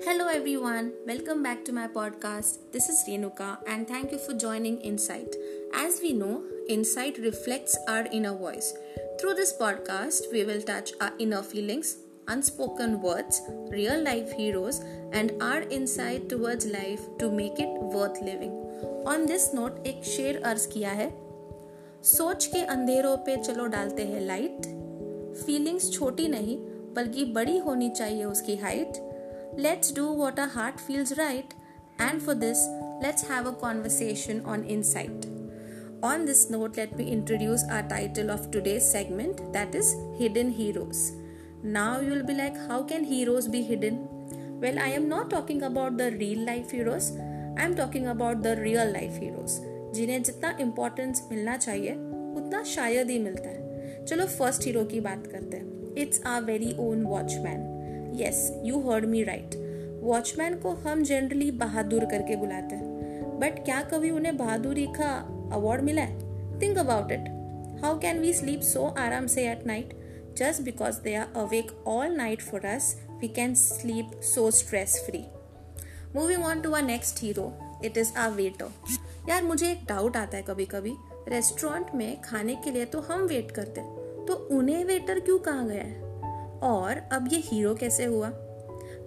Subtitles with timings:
[0.00, 0.92] Hello, everyone.
[1.06, 2.58] Welcome back to my podcast.
[2.72, 5.36] This is Renuka, and thank you for joining Insight.
[5.74, 8.72] As we know, Insight reflects our inner voice.
[9.20, 14.80] Through this podcast, we will touch our inner feelings, unspoken words, real life heroes,
[15.12, 18.52] and our insight towards life to make it worth living.
[19.04, 21.12] On this note, एक शेर अर्ज़ किया है
[22.02, 24.66] सोच के अंधेरों पे चलो डालते हैं लाइट
[25.46, 26.56] फीलिंग्स छोटी नहीं
[26.94, 29.11] बल्कि बड़ी होनी चाहिए उसकी height
[29.59, 31.53] Let's do what a heart feels right
[32.01, 32.67] and for this
[33.03, 35.25] let's have a conversation on insight
[35.99, 41.13] On this note, let me introduce our title of today's segment that is Hidden Heroes.
[41.63, 44.07] Now you will be like, how can heroes be hidden?
[44.61, 47.11] Well, I am not talking about the real life heroes,
[47.57, 49.59] I am talking about the real life heroes.
[49.93, 51.91] जिन्हें जितना importance मिलना चाहिए
[52.37, 56.75] उतना शायद ही मिलता है चलो first hero की बात करते हैं it's a very
[56.79, 57.70] own watchman
[58.12, 59.54] yes you heard me right
[60.02, 65.10] watchman को हम जनरली बहादुर करके बुलाते हैं। बट क्या कभी उन्हें बहादुरी का
[65.52, 66.60] अवार्ड मिला है?
[66.60, 67.28] Think about it
[67.84, 69.94] how can we sleep so आराम से at night
[70.38, 75.24] just because they are awake all night for us we can sleep so stress free
[76.16, 77.52] moving on to our next hero
[77.84, 78.70] it is our waiter
[79.28, 80.92] यार, मुझे एक doubt आता है कभी कभी
[81.28, 85.62] restaurant में खाने के लिए तो हम वेट करते हैं। तो उन्हें वेटर क्यों कहा
[85.62, 86.11] गया है?
[86.62, 88.30] और अब ये हीरो कैसे हुआ?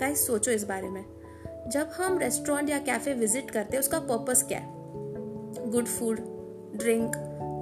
[0.00, 1.04] गाइस, सोचो इस बारे में।
[1.68, 4.72] जब हम रेस्टोरेंट या कैफ़े विज़िट करते हैं, उसका पर्पस क्या है?
[5.70, 6.20] Good food,
[6.76, 7.16] drink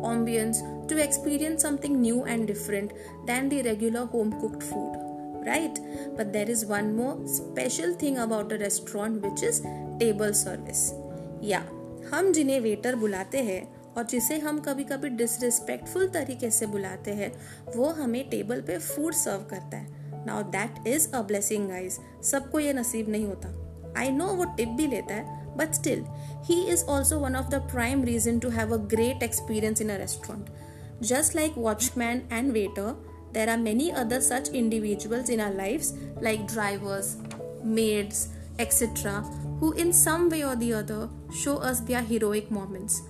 [0.05, 2.93] ambience to experience something new and different
[3.27, 5.79] than the regular home cooked food right
[6.19, 9.63] but there is one more special thing about a restaurant which is
[9.99, 10.91] table service
[11.43, 11.59] या
[12.15, 17.33] हम जिन्हें waiter बुलाते हैं और जिसे हम कभी कभी डिसरिस्पेक्टफुल तरीके से बुलाते हैं,
[17.77, 21.99] वो हमें टेबल पे फ़ूड सर्व करता है। Now that is a blessing guys
[22.31, 23.49] सबको ये नसीब नहीं होता।
[23.99, 26.05] आई नो वो टिप भी लेता है but still
[26.45, 29.97] he is also one of the prime reason to have a great experience in a
[29.99, 32.93] restaurant just like watchman and waiter
[33.35, 37.17] there are many other such individuals in our life like drivers
[37.65, 38.27] maids
[38.61, 39.13] etcetera
[39.61, 43.01] who in some way or the other show us their heroic moments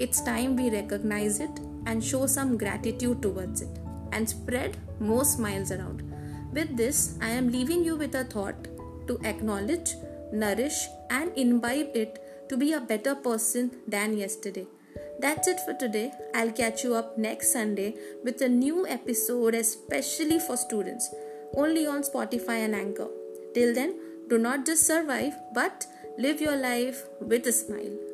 [0.00, 3.78] it's time we recognize it and show some gratitude towards it
[4.12, 6.02] and spread more smiles around.
[6.52, 8.66] With this, I am leaving you with a thought
[9.06, 9.94] to acknowledge,
[10.32, 14.66] nourish, and imbibe it to be a better person than yesterday.
[15.20, 16.12] That's it for today.
[16.34, 17.94] I'll catch you up next Sunday
[18.24, 21.14] with a new episode, especially for students,
[21.54, 23.08] only on Spotify and Anchor.
[23.54, 23.96] Till then,
[24.28, 25.86] do not just survive, but
[26.18, 28.09] live your life with a smile.